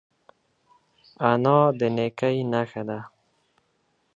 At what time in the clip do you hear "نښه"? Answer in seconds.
2.51-2.81